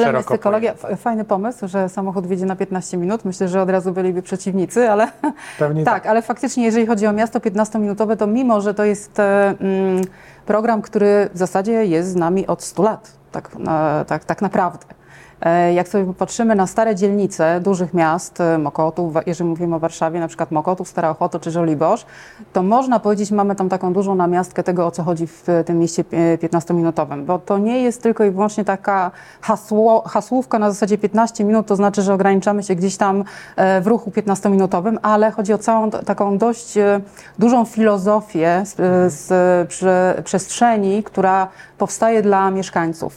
[0.00, 0.72] Celem jest szeroko ekologia.
[0.72, 3.24] F- Fajny pomysł, że samochód wjedzie na 15 minut.
[3.24, 5.08] Myślę, że od razu byliby przeciwnicy, ale
[5.58, 9.54] Pewnie tak, ale faktycznie jeżeli chodzi o miasto 15-minutowe, to mimo, że to jest e,
[9.60, 10.02] mm,
[10.46, 14.95] program, który w zasadzie jest z nami od 100 lat, tak, na, tak, tak naprawdę.
[15.40, 20.20] E, Jak sobie popatrzymy na stare dzielnice dużych miast, e, Mokotów, jeżeli mówimy o Warszawie,
[20.20, 22.06] na przykład Mokotów, Stara Ochota czy Żoliborz,
[22.52, 25.78] to można powiedzieć, mamy tam taką dużą namiastkę tego, o co chodzi w e, tym
[25.78, 29.10] mieście e, 15-minutowym, bo to nie jest tylko i wyłącznie taka
[29.40, 33.24] hasło, hasłówka na zasadzie 15 minut, to znaczy, że ograniczamy się gdzieś tam
[33.56, 37.00] e, w ruchu 15-minutowym, ale chodzi o całą taką dość e,
[37.38, 38.74] dużą filozofię z,
[39.12, 43.14] z prze, przestrzeni, która powstaje dla mieszkańców.